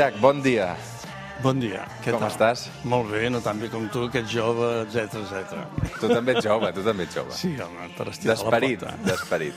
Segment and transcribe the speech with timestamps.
[0.00, 0.76] Llach, bon dia.
[1.42, 2.30] Bon dia, què Com tal?
[2.30, 2.62] estàs?
[2.88, 5.89] Molt bé, no tan bé com tu, que ets jove, etc etc.
[6.00, 7.32] Tu també ets jove, tu també ets jove.
[7.36, 9.10] Sí, home, per estirar D'esperit, la pota.
[9.10, 9.54] d'esperit.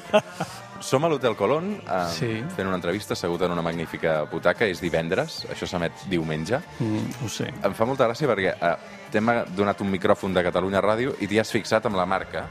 [0.83, 2.43] Som a l'Hotel Colón, eh, Sí.
[2.55, 4.65] fent una entrevista, assegut en una magnífica butaca.
[4.67, 6.59] És divendres, això s'emet diumenge.
[6.79, 7.47] Mm, ho sé.
[7.63, 8.75] Em fa molta gràcia perquè eh,
[9.11, 12.47] t'hem donat un micròfon de Catalunya Ràdio i t'hi has fixat amb la marca.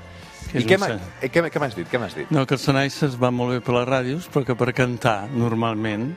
[0.52, 0.77] Que I què
[1.23, 1.88] eh, què, què m'has dit?
[1.88, 2.30] Què m'has dit?
[2.30, 5.29] No, que el Senaixa es va molt bé per les ràdios, però que per cantar,
[5.30, 6.15] normalment,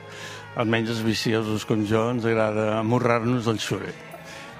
[0.56, 3.94] almenys els viciosos com jo, ens agrada amorrar-nos el xuret.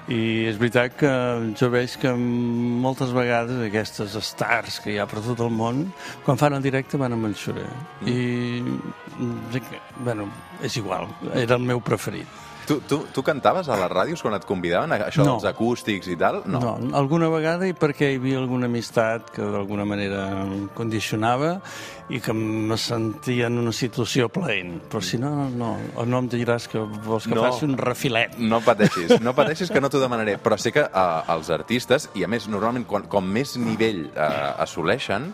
[0.07, 1.09] I és veritat que
[1.59, 5.83] jo veig que moltes vegades aquestes stars que hi ha per tot el món,
[6.23, 7.67] quan fan el directe van amb el xuret.
[8.07, 9.59] I, mm,
[10.05, 10.29] bueno,
[10.63, 12.27] és igual, era el meu preferit.
[12.67, 15.37] Tu, tu, tu cantaves a les ràdios quan et convidaven, a això No.
[15.37, 16.41] dels acústics i tal?
[16.51, 16.59] No.
[16.59, 21.61] No, alguna vegada i perquè hi havia alguna amistat que d'alguna manera em condicionava
[22.11, 24.81] i que me sentia en una situació plaent.
[24.91, 27.45] Però si no, no, o no em diràs que vols que No.
[27.47, 28.35] faci un refilet.
[28.37, 32.23] No pateixis, no pateixis que no t'ho demanaré, però sí que eh, els artistes, i
[32.23, 35.31] a més, normalment, quan, com més nivell eh, assoleixen,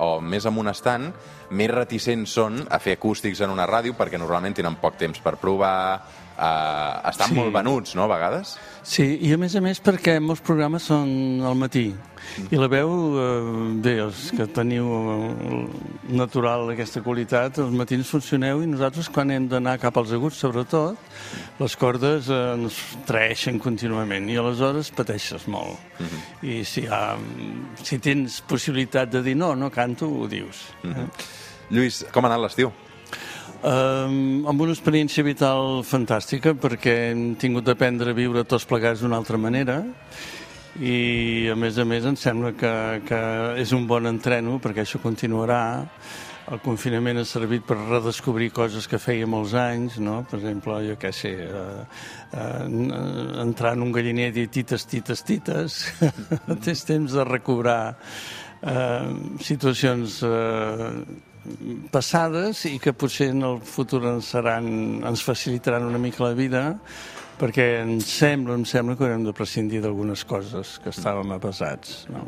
[0.00, 1.10] o més amunt estan,
[1.52, 5.34] més reticents són a fer acústics en una ràdio perquè normalment tenen poc temps per
[5.36, 6.00] provar,
[6.40, 7.34] eh, estan Sí.
[7.36, 8.56] molt venuts, no?, a vegades.
[8.82, 11.90] Sí, i a més a més perquè molts programes són al matí.
[12.50, 14.86] I la veu, eh, bé, els que teniu
[16.08, 20.96] natural aquesta qualitat, els matins funcioneu i nosaltres quan hem d'anar cap als aguts, sobretot,
[21.60, 25.78] les cordes eh, ens traeixen contínuament i aleshores pateixes molt.
[26.42, 27.16] I si, ha,
[27.82, 30.68] si tens possibilitat de dir no, no canto, ho dius.
[30.84, 31.06] eh?
[31.70, 32.72] Lluís, com ha anat l'estiu?
[33.60, 39.18] Um, amb una experiència vital fantàstica perquè hem tingut d'aprendre a viure tots plegats d'una
[39.20, 39.82] altra manera
[40.80, 42.72] i a més a més em sembla que,
[43.04, 43.20] que
[43.60, 45.60] és un bon entreno perquè això continuarà
[46.48, 50.22] el confinament ha servit per redescobrir coses que feia molts anys, no?
[50.26, 51.84] Per exemple, jo què sé, eh,
[52.32, 52.64] eh,
[53.44, 55.78] entrar en un galliner i tites, tites, tites.
[56.64, 57.82] Tens temps de recobrar
[58.66, 59.12] eh,
[59.46, 61.28] situacions eh,
[61.92, 64.66] passades i que potser en el futur ens, seran,
[65.06, 66.64] ens facilitaran una mica la vida
[67.40, 72.04] perquè em sembla, em sembla que haurem de prescindir d'algunes coses que estàvem apassats.
[72.12, 72.26] No?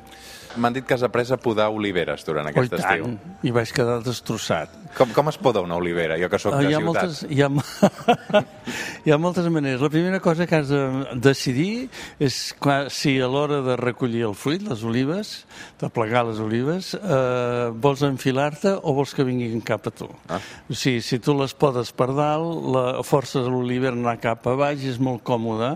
[0.60, 3.06] M'han dit que has après a podar oliveres durant Oh, i aquest estiu.
[3.06, 4.68] tant, i vaig quedar destrossat.
[4.98, 6.84] Com, com es poda una olivera, jo que sóc Ah, de hi, ha ciutat?
[6.84, 7.48] moltes, hi, ha,
[9.06, 9.80] hi ha moltes maneres.
[9.80, 10.82] La primera cosa que has de
[11.24, 11.88] decidir
[12.20, 15.32] és quan, si a l'hora de recollir el fruit, les olives,
[15.80, 20.10] de plegar les olives, eh, vols enfilar-te o vols que vinguin cap a tu.
[20.28, 20.40] Ah.
[20.68, 24.84] O sigui, si tu les podes per dalt, la forces l'oliver anar cap a baix
[24.84, 25.74] és molt còmode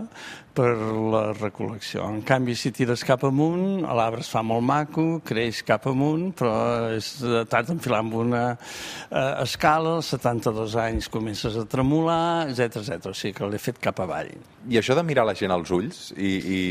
[0.57, 2.01] per la recol·lecció.
[2.09, 6.55] En canvi, si tires cap amunt, l'arbre es fa molt maco, creix cap amunt, però
[6.95, 7.19] és-
[7.51, 13.11] t'has d'enfilar amb una eh, escala, als 72 anys comences a tremolar, etc etc.
[13.11, 14.33] O sigui que l'he fet cap avall.
[14.67, 16.61] I això de mirar la gent als ulls i, i,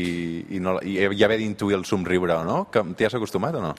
[0.57, 3.75] i, no, i, i haver d'intuir el somriure no, que t'hi has acostumat o no?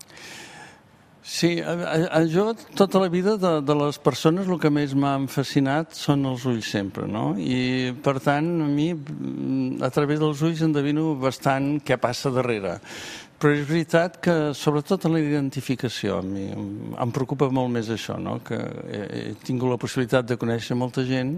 [1.29, 1.75] Sí, a,
[2.09, 6.25] a, jo tota la vida de, de les persones el que més m'han fascinat són
[6.31, 7.35] els ulls sempre, no?
[7.37, 8.87] I per tant, a mi,
[9.85, 12.79] a través dels ulls endevino bastant què passa darrere.
[13.39, 18.17] Però és veritat que, sobretot en la identificació, a mi em, preocupa molt més això,
[18.19, 18.41] no?
[18.43, 21.37] que he, he tingut la possibilitat de conèixer molta gent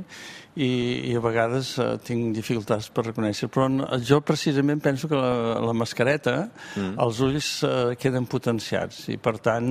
[0.56, 0.71] i,
[1.10, 3.50] i a vegades eh, tinc dificultats per reconèixer.
[3.53, 6.39] Però no, jo precisament penso que la, la mascareta,
[6.72, 6.97] mm.
[7.05, 9.69] els ulls eh, queden potenciats i per tant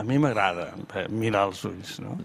[0.00, 1.98] a mi m'agrada eh, mirar els ulls.
[2.00, 2.16] No?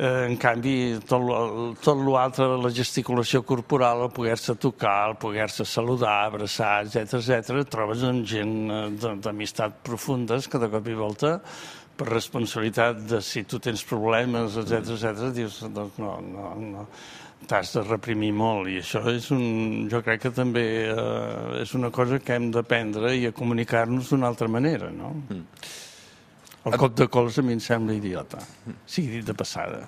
[0.00, 6.86] Eh, en canvi, tot l'altre, la gesticulació corporal, el poder-se tocar, el poder-se saludar, abraçar,
[6.86, 11.34] etc etc, trobes amb gent eh, d'amistat profundes que de cop i volta
[12.00, 16.86] per responsabilitat de si tu tens problemes, etc etc, dius, doncs no, no, no
[17.50, 19.44] t'has de reprimir molt i això és un,
[19.92, 20.64] jo crec que també
[20.94, 25.12] eh, és una cosa que hem d'aprendre i a comunicar-nos d'una altra manera, no?
[25.28, 25.44] Mm.
[26.68, 28.36] El cop de cols a mi em sembla idiota,
[28.84, 29.78] sigui dit de passada.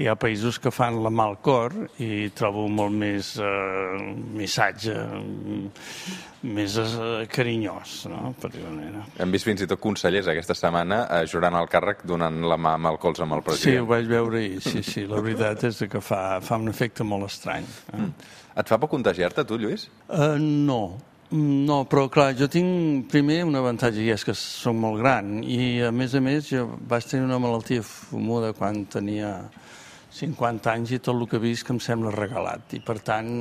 [0.00, 3.98] Hi ha països que fan la mà al cor i trobo molt més eh,
[4.32, 5.68] missatge, mm,
[6.56, 8.32] més eh, carinyós, no?
[8.40, 9.04] per dir-ho manera.
[9.20, 12.72] Hem vist fins i tot consellers aquesta setmana eh, jurant el càrrec donant la mà
[12.80, 13.88] amb el colze amb el Sí, ho president.
[13.92, 15.04] vaig veure ahir, sí, sí.
[15.10, 17.68] La veritat és que fa, fa un efecte molt estrany.
[18.00, 18.08] Eh?
[18.64, 19.90] Et fa por contagiar-te, tu, Lluís?
[20.08, 24.76] Uh, no, Mm, No, però clar, jo tinc primer un avantatge i és que soc
[24.76, 29.30] molt gran i a més a més jo vaig tenir una malaltia fumuda quan tenia
[30.14, 33.32] 50 anys i tot el que visc em sembla regalat i per tant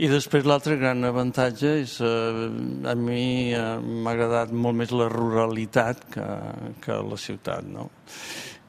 [0.00, 2.42] i després l'altre gran avantatge és eh,
[2.88, 6.26] a mi eh, m'ha agradat molt més la ruralitat que,
[6.82, 7.90] que la ciutat no?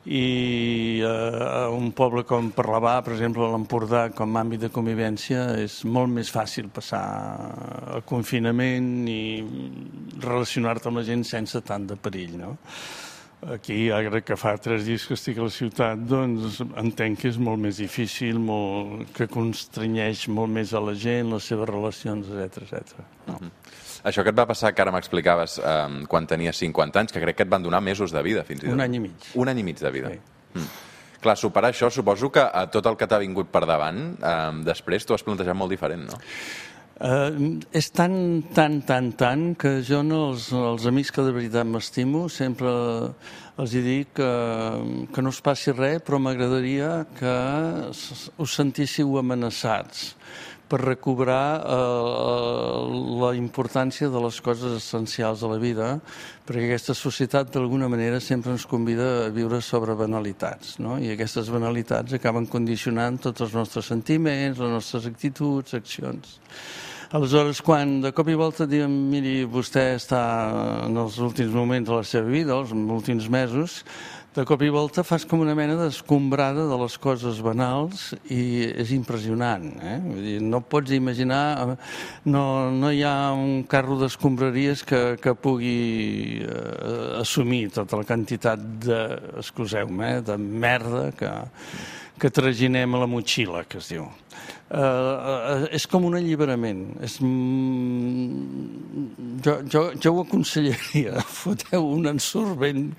[0.05, 1.07] I eh,
[1.43, 6.13] a un poble com Parlavà, per exemple, l'Empordà, com a àmbit de convivència, és molt
[6.13, 7.03] més fàcil passar
[7.97, 9.21] el confinament i
[10.23, 12.55] relacionar-te amb la gent sense tant de perill, no?
[13.39, 17.37] Aquí, ara que fa tres dies que estic a la ciutat, doncs entenc que és
[17.39, 22.65] molt més difícil, molt, que constrenyeix molt més a la gent, les seves relacions, etc
[22.67, 23.05] etc.
[23.29, 23.39] No.
[24.03, 27.39] Això que et va passar, que ara m'explicaves, eh, quan tenies 50 anys, que crec
[27.39, 28.75] que et van donar mesos de vida, fins i tot.
[28.77, 29.33] Un any i mig.
[29.35, 30.13] Un any i mig de vida.
[30.13, 30.19] Sí.
[30.59, 30.69] Mm.
[31.19, 35.05] Clar, superar això, suposo que a tot el que t'ha vingut per davant, eh, després
[35.05, 36.19] t'ho has plantejat molt diferent, no?
[36.99, 38.11] Uh, és tan,
[38.51, 42.73] tan, tan, tan que jo no els, els amics que de veritat m'estimo sempre
[43.55, 44.27] els hi dic que,
[45.15, 47.35] que no us passi res, però m'agradaria que
[47.87, 50.09] us sentíssiu amenaçats
[50.69, 52.83] per recobrar eh,
[53.21, 55.87] la importància de les coses essencials de la vida,
[56.45, 60.99] perquè aquesta societat d'alguna manera sempre ens convida a viure sobre banalitats, no?
[61.01, 66.37] i aquestes banalitats acaben condicionant tots els nostres sentiments, les nostres actituds, accions.
[67.09, 70.19] Aleshores, quan de cop i volta diem, miri, vostè està
[70.85, 73.79] en els últims moments de la seva vida, els últims mesos,
[74.35, 78.91] de cop i volta fas com una mena d'escombrada de les coses banals i és
[78.93, 79.65] impressionant.
[79.81, 79.95] Eh?
[80.03, 81.75] Vull dir, no pots imaginar,
[82.29, 88.61] no, no hi ha un carro d'escombraries que, que pugui eh, assumir tota la quantitat
[88.85, 89.01] de,
[89.41, 91.33] excuseu-me, eh, de merda que,
[92.21, 94.05] que traginem a la motxilla, que es diu.
[94.69, 96.83] Uh, uh, és com un alliberament.
[97.01, 99.07] És, mm,
[99.41, 101.23] jo, jo, jo ho aconsellaria.
[101.41, 102.91] Foteu un ensurt ben,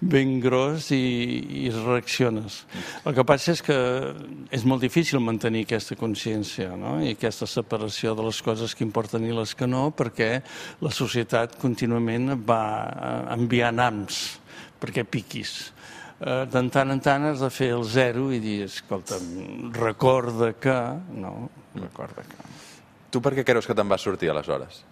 [0.00, 1.02] ben gros i,
[1.66, 2.62] i reacciones.
[3.04, 3.76] El que passa és que
[4.56, 6.96] és molt difícil mantenir aquesta consciència no?
[7.04, 10.38] i aquesta separació de les coses que importen i les que no, perquè
[10.80, 14.38] la societat contínuament va eh, enviant ams
[14.80, 15.74] perquè piquis
[16.20, 20.78] eh, de tant en tant has de fer el zero i dir, escolta'm, recorda que...
[21.18, 22.46] No, recorda que...
[23.08, 24.82] Tu per què creus que te'n vas sortir aleshores?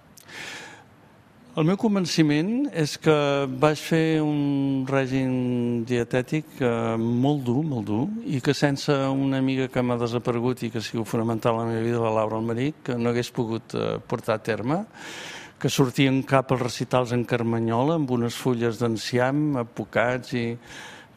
[1.56, 3.12] El meu convenciment és que
[3.48, 9.70] vaig fer un règim dietètic eh, molt dur, molt dur, i que sense una amiga
[9.72, 12.82] que m'ha desaparegut i que ha sigut fonamental en la meva vida, la Laura Almeric,
[12.90, 14.82] que no hagués pogut eh, portar a terme,
[15.56, 20.44] que sortien cap als recitals en Carmanyola amb unes fulles d'enciam, apocats i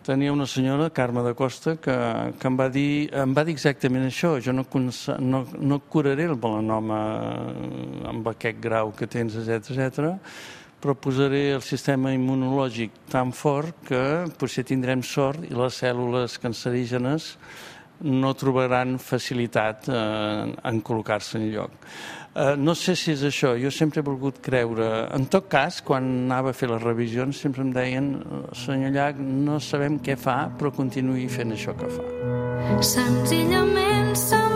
[0.06, 1.96] tenia una senyora, Carme de Costa, que,
[2.40, 4.38] que em, va dir, em va dir exactament això.
[4.44, 4.66] Jo no,
[5.20, 7.02] no, no curaré el melanoma
[7.50, 10.16] eh, amb aquest grau que tens, etc etc,
[10.80, 14.04] però posaré el sistema immunològic tan fort que
[14.40, 17.34] potser tindrem sort i les cèl·lules cancerígenes
[18.06, 21.76] no trobaran facilitat eh, en col·locar-se en lloc.
[22.36, 24.90] Eh, no sé si és això, jo sempre he volgut creure.
[25.16, 28.12] En tot cas, quan anava a fer les revisions, sempre em deien
[28.56, 32.06] senyor Llach, no sabem què fa, però continuï fent això que fa.
[32.86, 34.49] Senzillament se'n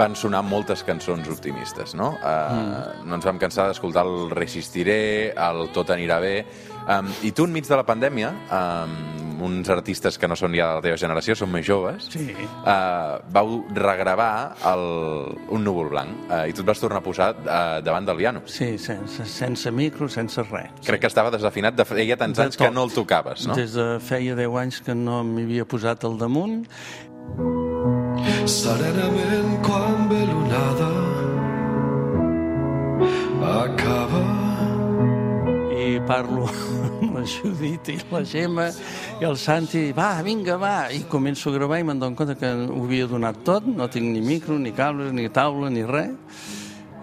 [0.00, 2.14] van sonar moltes cançons optimistes, no?
[2.18, 6.34] Uh, No ens vam cansar d'escoltar el Resistiré, el Tot anirà bé...
[6.90, 8.94] Um, I tu, enmig de la pandèmia, um,
[9.44, 12.32] uns artistes que no són ja de la teva generació, són més joves, Sí.
[12.32, 14.82] uh, vau regravar el,
[15.54, 18.42] un núvol blanc uh, i tu et vas tornar a posar uh, davant del piano.
[18.48, 20.72] Sí, sense, sense micro, sense res.
[20.88, 22.74] Crec que estava desafinat de feia tants De anys que tot.
[22.74, 23.54] no el tocaves, no?
[23.60, 26.64] Des de feia 10 anys que no m'hi havia posat al damunt
[28.50, 30.88] Serenament quan ve l'onada.
[33.46, 34.22] Acaba.
[35.70, 38.66] I parlo amb la Judit i la Gemma
[39.20, 42.50] i el Santi, va, vinga, va, i començo a gravar i me'n dono compte que
[42.50, 46.18] ho havia donat tot, no tinc ni micro, ni cables, ni taula, ni res.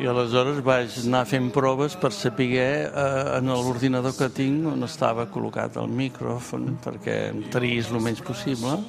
[0.04, 5.30] I aleshores vaig anar fent proves per saber eh, en l'ordinador que tinc on estava
[5.32, 8.82] col·locat el micròfon perquè em triïs el menys possible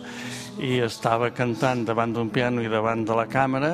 [0.58, 3.70] i estava cantant davant d'un piano i davant de la càmera,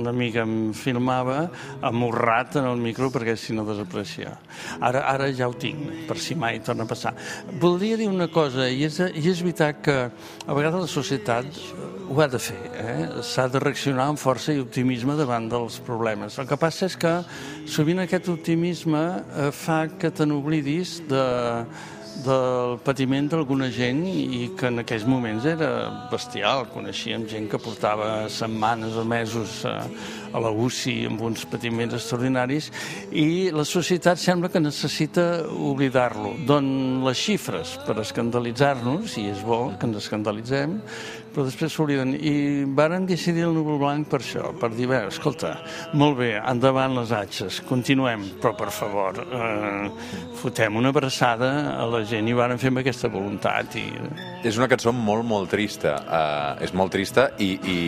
[0.00, 1.44] una amiga em filmava
[1.86, 4.34] amorrat en el micro perquè si no desapareixia.
[4.80, 7.14] Ara, ara ja ho tinc, per si mai torna a passar.
[7.62, 11.62] Voldria dir una cosa, i és, i és veritat que a vegades la societat
[12.10, 13.22] ho ha de fer, eh?
[13.22, 16.40] s'ha de reaccionar amb força i optimisme davant dels problemes.
[16.42, 17.14] El que passa és que
[17.70, 21.22] sovint aquest optimisme eh, fa que te n'oblidis de,
[22.24, 25.68] del patiment d'alguna gent i que en aquells moments era
[26.10, 26.66] bestial.
[26.72, 29.76] Coneixíem gent que portava setmanes o mesos a,
[30.32, 32.70] a la UCI amb uns patiments extraordinaris
[33.10, 36.34] i la societat sembla que necessita oblidar-lo.
[36.48, 40.78] Don les xifres per escandalitzar-nos, i és bo que ens escandalitzem,
[41.34, 42.14] però després s'obliden.
[42.16, 45.54] I varen decidir el núvol blanc per això, per dir, bé, escolta,
[45.98, 49.90] molt bé, endavant les atxes, continuem, però per favor, eh,
[50.40, 53.76] fotem una abraçada a la gent i varen fer amb aquesta voluntat.
[53.78, 53.86] I...
[54.46, 55.96] És una cançó molt, molt trista.
[56.10, 57.80] Uh, és molt trista i, i,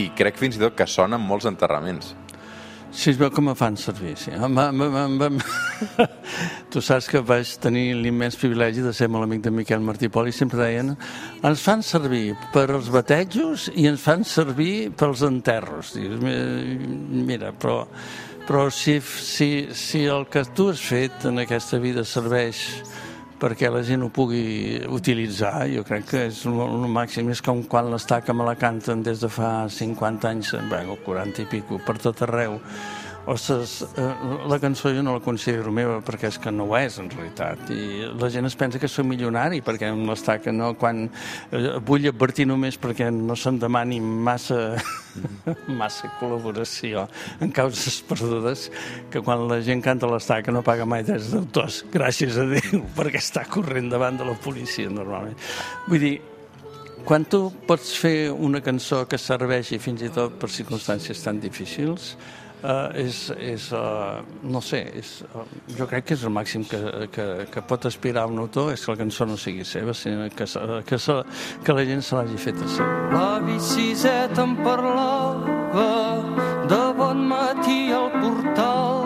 [0.00, 2.14] i crec fins i tot que sona en molts enterraments.
[2.96, 4.30] Sí, es veu que me fan servir, sí.
[6.72, 10.30] Tu saps que vaig tenir l'immens privilegi de ser molt amic de Miquel Martí Pol
[10.30, 10.94] i sempre deien
[11.44, 15.92] ens fan servir per als batejos i ens fan servir pels enterros.
[15.94, 16.78] Dius, "Mi-
[17.28, 17.84] mira, però,
[18.48, 22.64] però si, si, si el que tu has fet en aquesta vida serveix
[23.40, 27.90] perquè la gent ho pugui utilitzar, jo crec que és el, màxim, és com quan
[27.92, 31.98] l'estaca me la canten des de fa 50 anys, bé, o 40 i pico, per
[32.02, 32.60] tot arreu.
[33.26, 34.14] Ostres, eh,
[34.46, 37.72] la cançó jo no la considero meva perquè és que no ho és en realitat.
[37.74, 41.08] I la gent es pensa que soc milionari perquè amb l'estaca no, quan
[41.50, 44.76] eh, vull advertir només perquè no se'm demani massa
[45.80, 47.08] massa col·laboració
[47.42, 48.68] en causes perdudes
[49.10, 53.18] que quan la gent canta l'estaca no paga mai drets d'autors, gràcies a Déu perquè
[53.18, 55.34] està corrent davant de la policia normalment.
[55.90, 56.14] Vull dir,
[57.06, 62.14] quan tu pots fer una cançó que serveixi fins i tot per circumstàncies tan difícils,
[62.62, 65.44] eh, és, és uh, no sé, és, uh,
[65.76, 66.80] jo crec que és el màxim que,
[67.14, 70.46] que, que pot aspirar un autor, és que la cançó no sigui seva, sinó que,
[70.88, 71.18] que, se,
[71.64, 72.88] que la gent se l'hagi fet a seva.
[73.14, 75.90] L'avi Siset em parlava
[76.70, 79.04] de bon matí al portal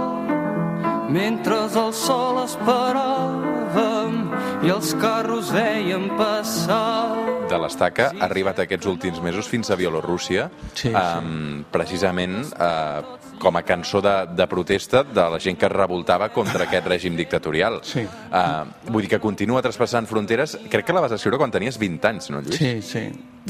[1.10, 4.20] mentre el sol esperàvem
[4.62, 7.16] i els carros veiem passar.
[7.50, 10.94] de l'estaca ha arribat aquests últims mesos fins a Bielorússia, Sí, sí.
[10.94, 13.02] um, precisament uh,
[13.40, 17.16] com a cançó de, de protesta de la gent que es revoltava contra aquest règim
[17.16, 17.80] dictatorial.
[17.88, 18.04] Sí.
[18.04, 20.58] Uh, vull dir que continua traspassant fronteres.
[20.68, 22.60] Crec que la vas escriure quan tenies 20 anys, no, Lluís?
[22.60, 23.06] Sí, sí.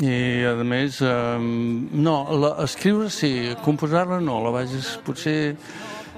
[0.06, 0.14] I,
[0.46, 3.32] a més, eh, no, la, escriure sí,
[3.64, 4.70] composar-la no, la vaig
[5.04, 5.56] potser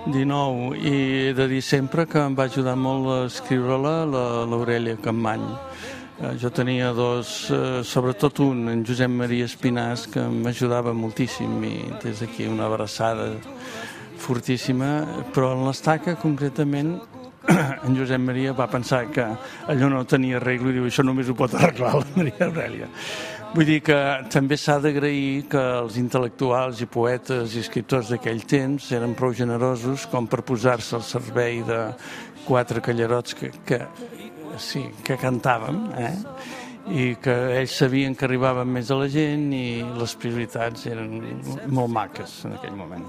[0.05, 0.93] 19, i
[1.31, 5.45] he de dir sempre que em va ajudar molt a escriure-la la- l'Aurelia Campmany.
[6.23, 11.75] Eh, Jo tenia dos, eh, sobretot un, en Josep Maria Espinàs, que m'ajudava moltíssim i
[12.03, 13.33] des d'aquí una abraçada
[14.19, 15.03] fortíssima,
[15.35, 16.95] però en l'estaca concretament
[17.87, 19.27] en Josep Maria va pensar que
[19.67, 22.91] allò no tenia arreglo i diu això només ho pot arreglar la Maria Aurelia.
[23.53, 23.99] Vull dir que
[24.31, 30.07] també s'ha d'agrair que els intel·lectuals i poetes i escriptors d'aquell temps eren prou generosos
[30.07, 31.83] com per posar-se al servei de
[32.47, 33.83] quatre callarots que, que,
[34.59, 36.15] sí, que cantàvem, eh?
[36.93, 41.21] i que ells sabien que arribaven més a la gent i les prioritats eren
[41.71, 43.05] molt maques en aquell moment.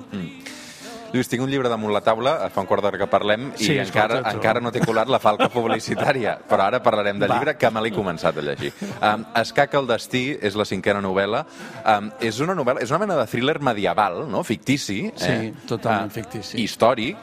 [1.13, 3.75] Lluís, tinc un llibre damunt la taula, fa un quart d'hora que parlem, i Sí,
[3.77, 4.37] encara, escolta, tu.
[4.39, 7.35] encara no t'he colat la falca publicitària, però ara parlarem del Va.
[7.37, 8.71] llibre que me l'he començat a llegir.
[8.97, 11.43] Um, Escaca el destí és la cinquena novel·la.
[11.85, 14.41] Um, és una novel·la, és una mena de thriller medieval, no?
[14.43, 15.03] fictici.
[15.15, 16.57] Sí, totalment Ah, fictici.
[16.65, 17.17] Històric.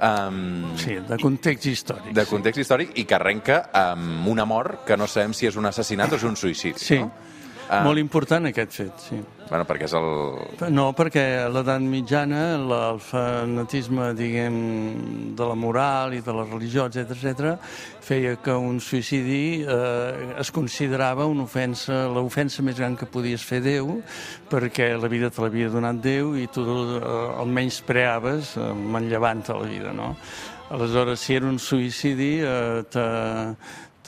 [0.00, 2.12] Um, Sí, de context històric.
[2.14, 5.66] de context històric i que arrenca amb una mort que no sabem si és un
[5.66, 6.78] assassinat o és un suïcidi.
[6.78, 7.10] Sí, No?
[7.68, 7.82] Ah.
[7.84, 9.18] molt important aquest fet, sí.
[9.48, 10.06] Bueno, perquè és el...
[10.72, 14.58] No, perquè a l'edat mitjana el fanatisme, diguem,
[15.36, 17.54] de la moral i de la religió, etc etc,
[18.04, 23.62] feia que un suïcidi eh, es considerava una ofensa, l'ofensa més gran que podies fer
[23.62, 23.96] a Déu,
[24.52, 27.02] perquè la vida te l'havia donat Déu i tu eh,
[27.40, 30.14] almenys preaves eh, manllevant la vida, no?
[30.68, 33.04] Aleshores, si era un suïcidi, eh, te,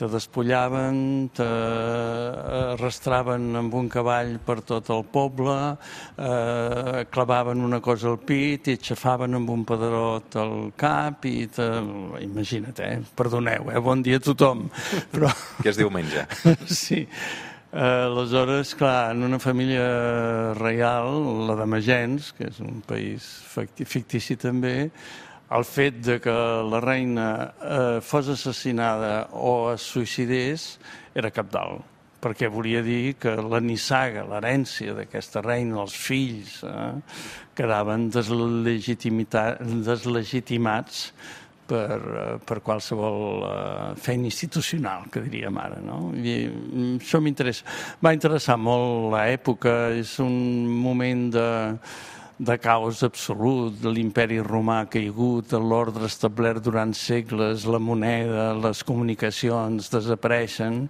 [0.01, 1.45] te despullaven, te
[2.73, 5.57] arrastraven amb un cavall per tot el poble,
[6.17, 11.69] eh, clavaven una cosa al pit i xafaven amb un pedrot al cap i te...
[12.25, 12.97] imagina't, eh?
[13.13, 13.83] Perdoneu, eh?
[13.91, 14.65] Bon dia a tothom.
[15.13, 15.29] Però
[15.61, 16.25] que és diumenge.
[16.65, 17.05] sí.
[17.05, 19.85] Eh, aleshores, clar, en una família
[20.57, 23.29] reial, la de Magens, que és un país
[23.85, 24.89] fictici també,
[25.51, 26.33] el fet de que
[26.71, 30.79] la reina eh, fos assassinada o es suïcidés
[31.15, 31.81] era capdalt
[32.21, 37.01] perquè volia dir que la nissaga, l'herència d'aquesta reina, els fills, eh,
[37.57, 40.99] quedaven deslegitimats
[41.71, 45.81] per, eh, per qualsevol eh, feina institucional, que diríem ara.
[45.81, 46.13] No?
[46.13, 47.65] I mm, això m'interessa.
[48.03, 51.49] Va interessar molt l'època, és un moment de,
[52.41, 59.91] de caos absolut, de l'imperi romà caigut, l'ordre establert durant segles, la moneda, les comunicacions
[59.93, 60.87] desapareixen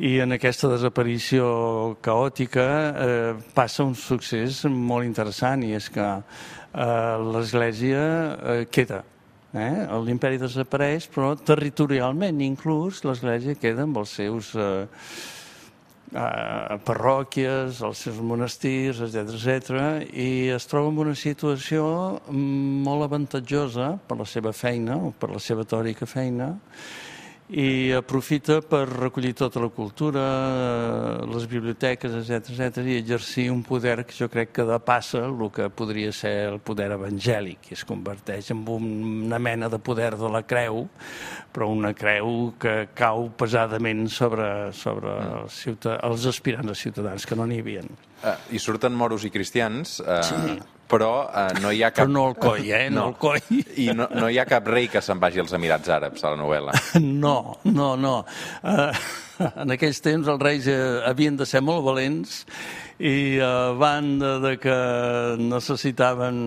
[0.00, 1.50] i en aquesta desaparició
[2.00, 9.04] caòtica eh, passa un succés molt interessant i és que eh, l'Església eh, queda.
[9.52, 9.84] Eh?
[10.08, 14.86] L'imperi desapareix, però territorialment inclús l'Església queda amb els seus eh,
[16.12, 19.82] eh, parròquies, els seus monestirs, etc etc.
[20.12, 21.84] i es troba en una situació
[22.30, 26.54] molt avantatjosa per la seva feina o per la seva tòrica feina
[27.48, 30.20] i aprofita per recollir tota la cultura,
[31.22, 35.38] eh, les biblioteques, etc etc i exercir un poder que jo crec que depassa el
[35.54, 40.28] que podria ser el poder evangèlic i es converteix en una mena de poder de
[40.28, 40.84] la creu,
[41.52, 47.34] però una creu que cau pesadament sobre, sobre els, ciuta- els aspirants a ciutadans, que
[47.36, 47.80] no n'hi havia.
[48.24, 50.58] Eh, hi surten moros i cristians, eh, sí.
[50.88, 52.06] Però eh, no hi ha cap...
[52.06, 52.88] Però no el coi, eh?
[52.90, 53.42] No, el coi.
[53.76, 56.40] I no, no hi ha cap rei que se'n vagi als Emirats Àrabs a la
[56.40, 56.76] novel·la.
[57.18, 58.14] No, no, no.
[58.62, 58.90] Uh,
[59.62, 60.78] en aquells temps els reis eh,
[61.08, 62.42] havien de ser molt valents
[62.98, 64.76] i a banda de que
[65.38, 66.38] necessitaven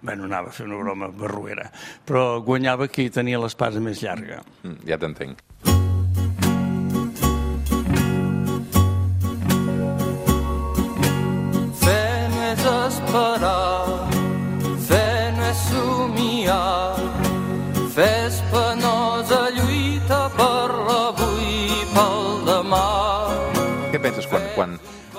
[0.00, 1.66] Bueno, anava a fer una broma barruera,
[2.06, 4.44] però guanyava qui tenia l'espasa més llarga.
[4.62, 5.42] Mm, ja t'entenc.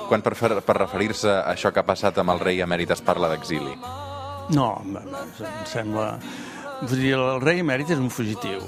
[0.10, 3.02] Quan, per, fer- per referir-se a això que ha passat amb el rei emèrit es
[3.06, 3.76] parla d'exili?
[4.56, 6.12] No, em em sembla...
[6.76, 8.60] Vull dir, el rei emèrit és un fugitiu.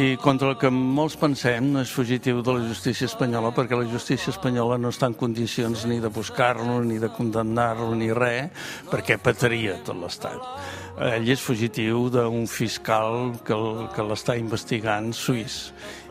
[0.00, 3.84] I contra el que molts pensem no és fugitiu de la justícia espanyola perquè la
[3.90, 8.48] justícia espanyola no està en condicions ni de buscar-lo, ni de condemnar-lo, ni res,
[8.88, 10.40] perquè petaria tot l'Estat.
[11.04, 13.60] Ell és fugitiu d'un fiscal que,
[13.92, 15.68] que l'està investigant suís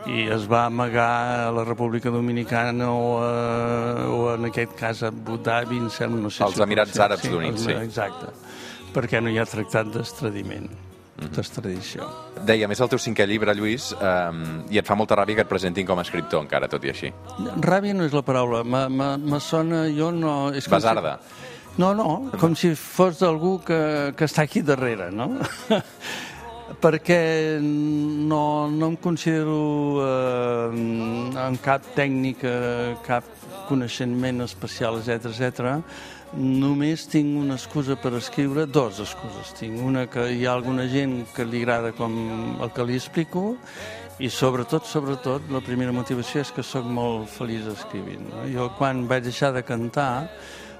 [0.10, 5.12] i es va amagar a la República Dominicana o, a, o en aquest cas a
[5.14, 7.00] Abu Dhabi, em sembla, no sé Als si Emirats.
[7.00, 7.76] Àrabs Units, sí.
[7.78, 8.34] Exacte,
[8.96, 10.68] perquè no hi ha tractat d'estradiment,
[11.24, 12.10] d'extradició.
[12.44, 15.52] Deia, més el teu cinquè llibre, Lluís, eh, i et fa molta ràbia que et
[15.52, 17.14] presentin com a escriptor encara, tot i així.
[17.64, 20.36] Ràbia no és la paraula, me, me, me sona, jo no...
[20.52, 21.18] És Basarda.
[21.24, 22.10] Si, no, no,
[22.42, 25.32] com si fos algú que, que està aquí darrere, no?
[26.84, 32.54] perquè no, no em considero eh, en cap tècnica,
[33.06, 33.28] cap
[33.70, 35.74] coneixement especial, etc etc.
[36.34, 39.54] Només tinc una excusa per escriure, dos excuses.
[39.60, 42.16] Tinc una que hi ha alguna gent que li agrada com
[42.58, 43.54] el que li explico
[44.22, 48.28] i sobretot, sobretot, la primera motivació és que sóc molt feliç escrivint.
[48.30, 48.44] No?
[48.50, 50.30] Jo quan vaig deixar de cantar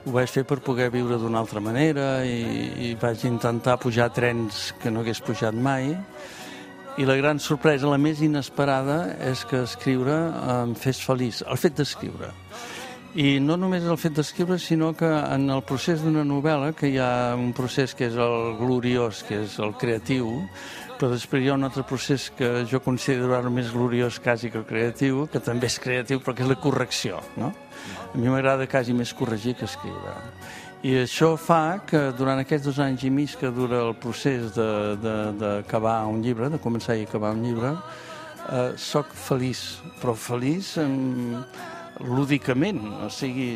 [0.04, 4.74] ho vaig fer per poder viure d'una altra manera i, i vaig intentar pujar trens
[4.82, 5.94] que no hagués pujat mai
[6.98, 10.14] i la gran sorpresa, la més inesperada, és que escriure
[10.60, 12.30] em fes feliç, el fet d'escriure.
[13.18, 17.00] I no només el fet d'escriure, sinó que en el procés d'una novel·la, que hi
[17.02, 20.30] ha un procés que és el gloriós, que és el creatiu,
[21.04, 24.62] però després hi ha un altre procés que jo considero ara més gloriós quasi que
[24.64, 27.50] creatiu, que també és creatiu, però que és la correcció, no?
[28.08, 30.14] A mi m'agrada quasi més corregir que escriure.
[30.88, 35.98] I això fa que durant aquests dos anys i mig que dura el procés d'acabar
[36.08, 37.74] un llibre, de començar i acabar un llibre,
[38.48, 39.66] eh, sóc feliç,
[40.00, 40.96] però feliç en,
[42.00, 43.50] lúdicament, o sigui,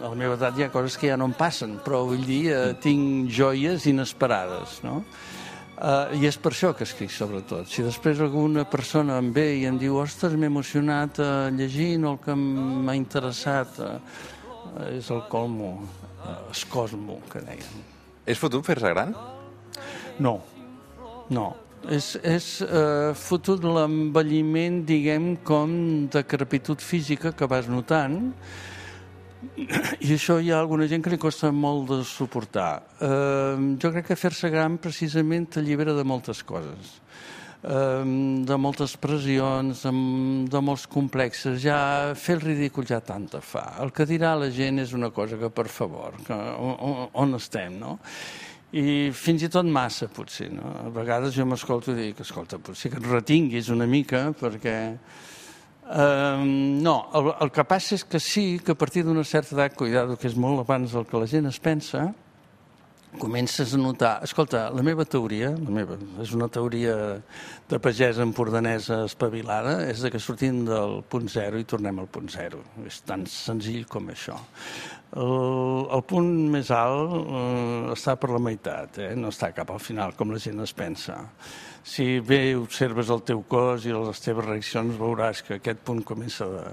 [0.00, 2.46] a la meva edat hi ha coses que ja no em passen, però vull dir,
[2.56, 5.02] eh, tinc joies inesperades, no?
[5.82, 7.66] Uh, I és per això que escric, sobretot.
[7.66, 12.20] Si després alguna persona em ve i em diu ostres, m'he emocionat uh, llegint el
[12.22, 13.98] que m'ha interessat, uh,
[14.92, 15.72] és el colmo,
[16.22, 17.82] uh, es cosmo, que dèiem.
[18.30, 19.16] És fotut fer-se gran?
[20.22, 20.36] No,
[21.34, 21.48] no.
[21.90, 25.72] És, és eh, fotut l'envelliment, diguem, com
[26.14, 28.30] de crepitud física que vas notant,
[29.58, 32.72] i això hi ha alguna gent que li costa molt de suportar.
[33.02, 36.98] Eh, jo crec que fer-se gran precisament t'allibera de moltes coses
[37.62, 38.04] eh,
[38.46, 39.92] de moltes pressions, de,
[40.50, 41.60] de molts complexes.
[41.62, 43.72] Ja fer el ridícul ja tanta fa.
[43.82, 47.78] El que dirà la gent és una cosa que, per favor, que, on, on estem,
[47.80, 47.98] no?
[48.72, 50.70] I fins i tot massa, potser, no?
[50.80, 54.76] A vegades jo m'escolto i dic, escolta, potser que et retinguis una mica, perquè
[55.92, 59.74] Um, no, el, el que passa és que sí, que a partir d'una certa edat,
[59.76, 62.06] cuidado, que és molt abans del que la gent es pensa,
[63.20, 64.12] comences a notar...
[64.24, 66.94] Escolta, la meva teoria, la meva, és una teoria
[67.68, 72.30] de pagesa empordanesa espavilada, és de que sortim del punt zero i tornem al punt
[72.32, 72.62] zero.
[72.88, 74.38] És tan senzill com això.
[75.12, 79.12] El, el punt més alt eh, està per la meitat, eh?
[79.18, 81.20] no està cap al final, com la gent es pensa.
[81.84, 86.46] Si bé observes el teu cos i les teves reaccions, veuràs que aquest punt comença
[86.46, 86.64] de,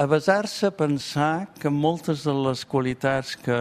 [0.00, 3.56] a basar-se a pensar que moltes de les qualitats que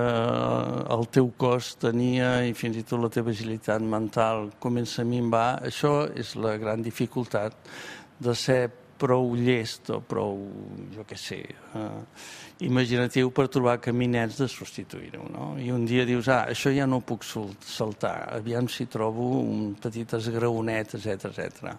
[0.95, 5.59] el teu cos tenia i fins i tot la teva agilitat mental comença a minvar,
[5.67, 7.57] això és la gran dificultat
[8.23, 10.37] de ser prou llest o prou,
[10.93, 11.39] jo què sé,
[11.79, 11.89] eh,
[12.67, 15.27] imaginatiu per trobar caminets de substituir-ho.
[15.31, 15.51] No?
[15.59, 20.17] I un dia dius, ah, això ja no puc saltar, aviam si trobo un petit
[20.19, 21.77] esgraonet, etc etc.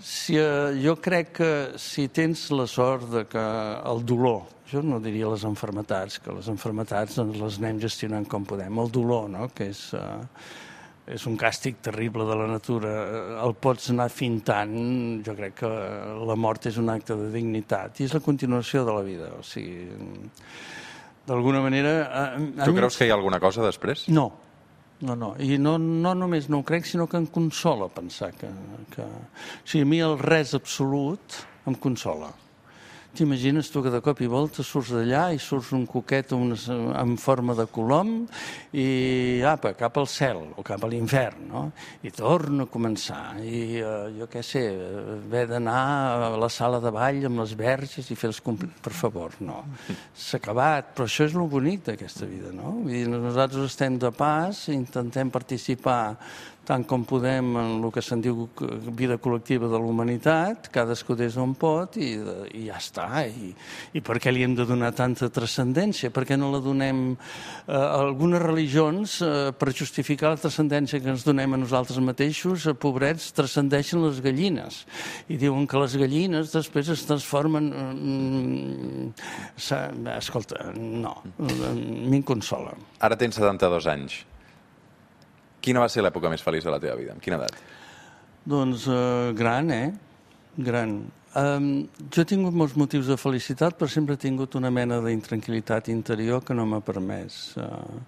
[0.00, 3.44] Si, eh, jo crec que si tens la sort de que
[3.92, 8.46] el dolor, jo no diria les enfermetats, que les enfermetats ens les anem gestionant com
[8.48, 9.50] podem, el dolor, no?
[9.52, 10.22] que és, eh,
[11.10, 12.90] és un càstig terrible de la natura,
[13.44, 14.74] el pots anar fintant,
[15.26, 15.70] jo crec que
[16.30, 19.42] la mort és un acte de dignitat i és la continuació de la vida, o
[19.42, 19.88] sigui,
[21.26, 21.94] d'alguna manera...
[22.06, 24.06] A, a Tu mi- creus que hi ha alguna cosa després?
[24.08, 24.28] no,
[25.00, 25.32] no, no.
[25.40, 28.50] I no, no només no ho crec, sinó que em consola pensar que...
[28.94, 29.02] que...
[29.02, 32.28] O sigui, a mi el res absolut em consola.
[33.10, 36.54] T'imagines tu que de cop i volta surts d'allà i surts un coquet una,
[37.00, 38.12] en forma de colom
[38.70, 41.62] i apa, cap al cel o cap a l'infern, no?
[42.06, 43.34] I torna a començar.
[43.42, 43.88] I eh,
[44.20, 44.62] jo què sé,
[45.16, 45.80] haver d'anar
[46.28, 48.78] a la sala de ball amb les verges i fer els compliments.
[48.84, 49.64] Per favor, no.
[50.14, 52.76] S'ha acabat, però això és el bonic d'aquesta vida, no?
[52.84, 56.00] Vull dir, nosaltres estem de pas, intentem participar
[56.70, 58.44] tant com podem en el que se'n diu
[58.94, 62.12] vida col·lectiva de la humanitat, cadascú des d'on pot i,
[62.54, 63.06] i ja està.
[63.26, 63.50] I,
[63.98, 66.12] I per què li hem de donar tanta transcendència?
[66.14, 71.10] Per què no la donem eh, a algunes religions eh, per justificar la transcendència que
[71.10, 74.84] ens donem a nosaltres mateixos, a pobrets, transcendeixen les gallines.
[75.26, 77.70] I diuen que les gallines després es transformen...
[77.98, 79.12] Mm,
[80.20, 82.76] escolta, no, a mi em consola.
[83.02, 84.20] Ara tens 72 anys.
[85.60, 87.14] Quina va ser l'època més feliç de la teva vida?
[87.14, 87.56] Amb quina edat?
[88.48, 89.90] Doncs eh, gran, eh?
[90.56, 91.00] Gran.
[91.36, 91.66] Um,
[92.10, 96.42] jo he tingut molts motius de felicitat, però sempre he tingut una mena d'intranquil·litat interior
[96.42, 98.00] que no m'ha permès uh,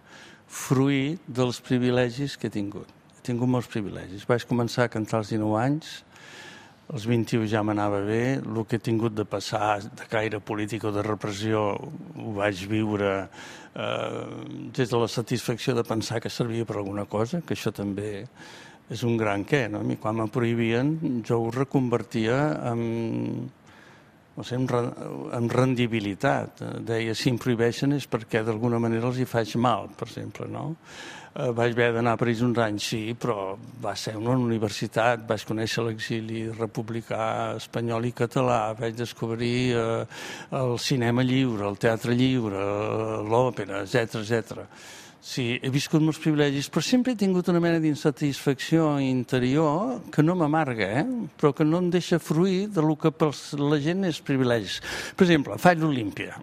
[0.51, 2.89] fruir dels privilegis que he tingut.
[3.15, 4.25] He tingut molts privilegis.
[4.27, 5.93] Vaig començar a cantar als 19 anys,
[6.93, 10.93] als 21 ja m'anava bé, el que he tingut de passar de caire polític o
[10.93, 14.27] de repressió ho vaig viure eh,
[14.77, 18.27] des de la satisfacció de pensar que servia per alguna cosa, que això també
[18.93, 19.81] és un gran què, no?
[19.81, 22.39] A mi quan me prohibien jo ho reconvertia
[22.75, 23.49] en,
[24.41, 24.93] sé, en, re-
[25.37, 26.63] en rendibilitat.
[26.65, 30.49] Eh, Deia, si em prohibeixen és perquè d'alguna manera els hi faig mal, per exemple,
[30.49, 30.71] no?
[31.33, 35.45] Eh, vaig haver d'anar a París uns anys, sí, però va ser una universitat, vaig
[35.49, 40.03] conèixer l'exili republicà espanyol i català, vaig descobrir eh,
[40.61, 42.65] el cinema lliure, el teatre lliure,
[43.29, 44.67] l'òpera, etc etc.
[45.23, 50.35] Sí, he viscut molts privilegis, però sempre he tingut una mena d'insatisfacció interior que no
[50.35, 51.05] m'amarga, eh?
[51.39, 53.31] però que no em deixa fruir de lo que per
[53.63, 54.81] la gent és privilegis.
[55.15, 56.41] Per exemple, faig l'Olímpia.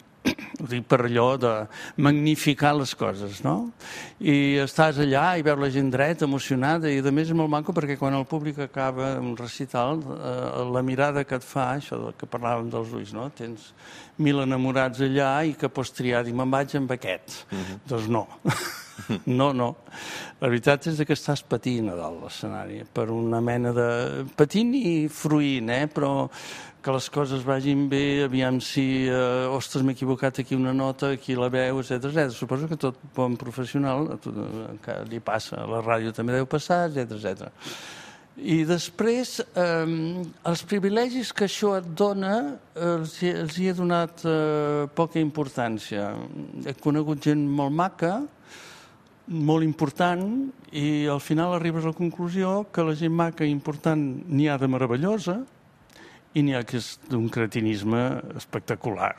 [0.59, 1.53] Ho dic per allò de
[2.01, 3.71] magnificar les coses, no?
[4.19, 7.75] I estàs allà i veus la gent dreta, emocionada, i a més és molt maco
[7.75, 12.17] perquè quan el públic acaba un recital, eh, la mirada que et fa, això del
[12.19, 13.29] que parlàvem dels ulls, no?
[13.37, 13.71] Tens
[14.17, 17.43] mil enamorats allà i que pots triar, dir, me'n vaig amb aquest.
[17.87, 18.27] Doncs no.
[19.39, 19.69] No, no.
[20.39, 23.89] La veritat és que estàs patint a dalt l'escenari, per una mena de...
[24.39, 25.85] patint i fruint, eh?
[25.91, 26.29] però
[26.81, 31.35] que les coses vagin bé, aviam si, eh, ostres, m'he equivocat aquí una nota, aquí
[31.35, 32.31] la veu, etc etc.
[32.31, 36.37] Suposo que tot bon professional a tot, eh, que li passa, a la ràdio també
[36.37, 37.49] deu passar, etc etc.
[38.39, 44.23] I després, eh, els privilegis que això et dona, eh, els, els hi he donat
[44.23, 46.13] eh, poca importància.
[46.63, 48.21] He conegut gent molt maca,
[49.29, 54.01] molt important, i al final arribes a la conclusió que la gent maca i important
[54.27, 55.39] n'hi ha de meravellosa
[56.37, 58.01] i n'hi ha que és d'un cretinisme
[58.37, 59.15] espectacular.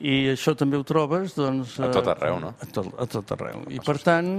[0.00, 1.76] I això també ho trobes, doncs...
[1.80, 2.54] A tot arreu, no?
[2.56, 3.66] A tot, a tot arreu.
[3.72, 4.30] I per tant,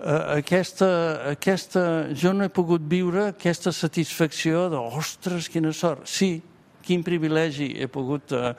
[0.00, 0.88] eh, aquesta,
[1.34, 1.84] aquesta,
[2.16, 6.08] jo no he pogut viure aquesta satisfacció de, ostres, quina sort.
[6.08, 6.38] Sí,
[6.84, 8.52] quin privilegi he pogut eh,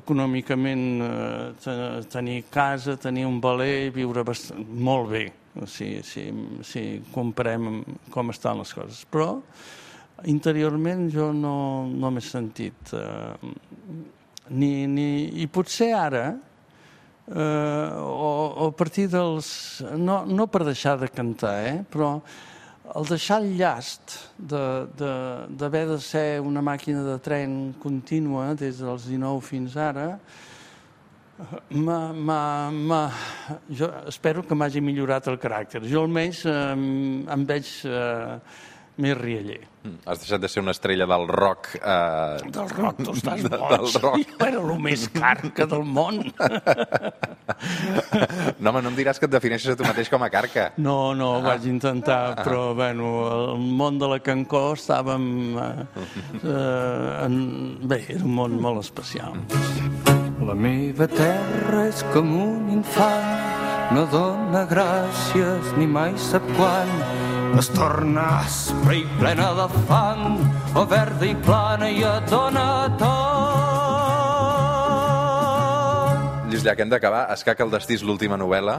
[0.00, 4.24] econòmicament eh, te- tenir casa, tenir un valer, viure
[4.68, 5.24] molt bé,
[5.66, 6.28] si, si,
[6.66, 9.04] si comparem amb com estan les coses.
[9.10, 9.36] Però
[10.26, 13.34] interiorment jo no, no m'he sentit eh,
[14.50, 15.08] ni, ni,
[15.42, 16.24] i potser ara
[17.28, 18.30] eh, o,
[18.64, 19.50] o a partir dels
[19.94, 22.16] no, no per deixar de cantar eh, però
[22.96, 25.12] el deixar el llast d'haver de,
[25.60, 30.08] d'haver de ser una màquina de tren contínua des dels 19 fins ara
[31.70, 33.02] m'ha, m'ha, m'ha,
[33.70, 35.84] jo espero que m'hagi millorat el caràcter.
[35.86, 36.56] Jo almenys eh,
[37.34, 38.38] em veig eh,
[38.98, 39.60] més rialler.
[39.84, 41.68] Mm, Has deixat de ser una estrella del rock.
[41.78, 42.50] Eh...
[42.52, 43.70] Del rock, tu estàs De- boig.
[43.76, 44.32] del rock.
[44.40, 46.22] Jo era el més car que del món.
[48.60, 50.66] No, home, no em diràs que et defineixes a tu mateix com a carca.
[50.82, 53.08] No, no, ho vaig intentar, però, bueno,
[53.54, 55.24] el món de la Cancó estàvem...
[55.56, 55.86] Eh,
[56.42, 57.38] eh, en...
[57.88, 59.38] Bé, era un món molt especial.
[60.44, 63.32] La meva terra és com un infant,
[63.96, 66.92] no dona gràcies ni mai sap quan.
[67.56, 70.36] Es torna aspra i plena de fang,
[70.76, 72.66] o verda i plana i et dona
[73.00, 73.46] tot.
[76.48, 77.24] Lluís Llach, hem d'acabar.
[77.34, 78.78] Escac el destí és l'última novel·la.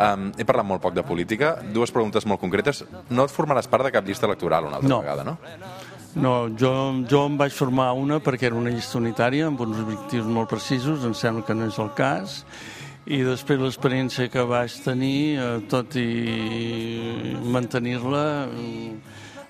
[0.00, 1.56] Um, he parlat molt poc de política.
[1.74, 2.84] Dues preguntes molt concretes.
[3.10, 5.00] No et formaràs part de cap llista electoral una altra No.
[5.00, 5.36] vegada, no?
[6.14, 6.70] No, jo,
[7.06, 11.04] jo em vaig formar una perquè era una llista unitària amb uns objectius molt precisos,
[11.06, 12.40] em sembla que no és el cas,
[13.08, 18.92] i després l'experiència que vaig tenir, eh, tot i mantenir-la, eh,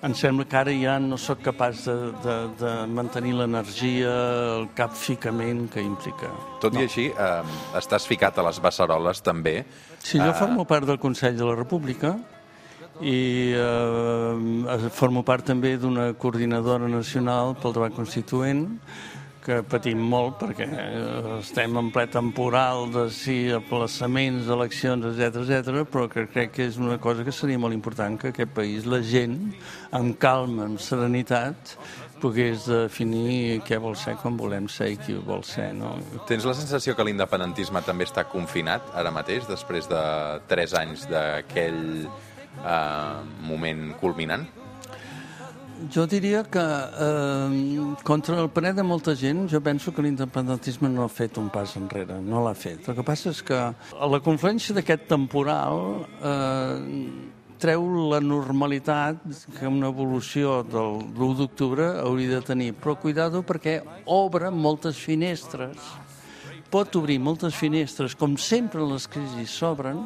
[0.01, 4.13] em sembla que ara ja no sóc capaç de, de, de mantenir l'energia,
[4.57, 6.31] el capficament que implica.
[6.63, 9.59] Tot i així, um, estàs ficat a les beceroles, també.
[9.99, 12.15] Sí, jo formo part del Consell de la República
[13.01, 18.67] i eh, formo part també d'una coordinadora nacional pel debat constituent
[19.41, 25.81] que patim molt perquè eh, estem en ple temporal de sí, aplaçaments, eleccions, etc etc,
[25.89, 29.01] però que crec que és una cosa que seria molt important que aquest país, la
[29.05, 29.37] gent,
[29.97, 31.75] amb calma, amb serenitat,
[32.21, 35.71] pogués definir què vol ser, com volem ser i qui vol ser.
[35.77, 35.95] No?
[36.29, 40.03] Tens la sensació que l'independentisme també està confinat ara mateix, després de
[40.51, 44.45] tres anys d'aquell uh, moment culminant?
[45.89, 51.03] Jo diria que, eh, contra el parer de molta gent, jo penso que l'independentisme no
[51.03, 52.87] ha fet un pas enrere, no l'ha fet.
[52.87, 56.77] El que passa és que a la confluència d'aquest temporal eh,
[57.57, 59.17] treu la normalitat
[59.57, 62.73] que una evolució del l'1 d'octubre hauria de tenir.
[62.73, 65.77] Però cuidado perquè obre moltes finestres
[66.71, 70.05] pot obrir moltes finestres, com sempre les crisis s'obren,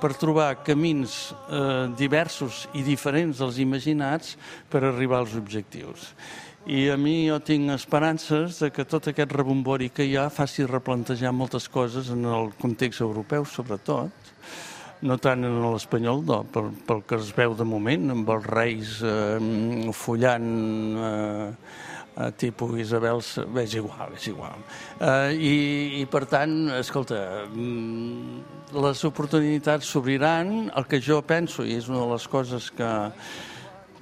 [0.00, 4.36] per trobar camins eh, diversos i diferents dels imaginats
[4.70, 6.10] per arribar als objectius.
[6.66, 10.66] I a mi jo tinc esperances de que tot aquest rebombori que hi ha faci
[10.66, 14.32] replantejar moltes coses en el context europeu, sobretot,
[15.06, 18.96] no tant en l'espanyol, no, pel, pel que es veu de moment, amb els reis
[19.06, 20.50] eh, follant
[21.06, 21.50] eh,
[22.16, 23.20] eh, tipus Isabel,
[23.62, 24.62] és igual, és igual.
[25.00, 25.56] Eh, i,
[26.00, 30.70] I, per tant, escolta, mm, les oportunitats s'obriran.
[30.74, 32.92] El que jo penso, i és una de les coses que,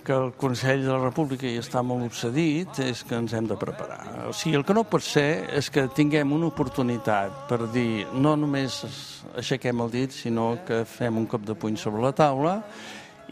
[0.04, 3.58] que el Consell de la República hi està molt obsedit, és que ens hem de
[3.60, 4.28] preparar.
[4.28, 8.36] O sigui, el que no pot ser és que tinguem una oportunitat per dir no
[8.36, 8.82] només
[9.34, 12.60] aixequem el dit, sinó que fem un cop de puny sobre la taula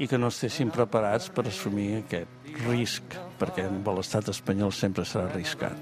[0.00, 5.28] i que no estéssim preparats per assumir aquest risc, perquè amb l'estat espanyol sempre serà
[5.28, 5.76] arriscat.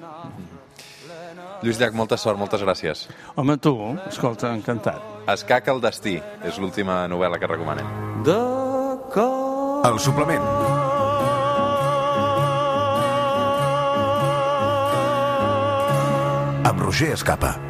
[1.61, 3.05] Lluís Llach, molta sort, moltes gràcies.
[3.37, 3.75] Home, tu,
[4.09, 5.05] escolta, encantat.
[5.29, 6.17] Escac el destí
[6.49, 7.91] és l'última novel·la que recomanem.
[8.25, 8.39] De
[9.85, 10.45] El suplement.
[16.71, 17.70] Amb Roger Escapa.